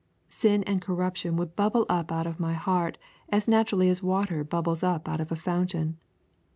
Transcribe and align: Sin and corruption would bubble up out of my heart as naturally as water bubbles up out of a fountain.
Sin 0.29 0.63
and 0.63 0.81
corruption 0.81 1.35
would 1.37 1.55
bubble 1.55 1.85
up 1.87 2.11
out 2.11 2.25
of 2.25 2.39
my 2.39 2.53
heart 2.55 2.97
as 3.29 3.47
naturally 3.47 3.87
as 3.87 4.01
water 4.01 4.43
bubbles 4.43 4.81
up 4.81 5.07
out 5.07 5.21
of 5.21 5.31
a 5.31 5.35
fountain. 5.35 5.99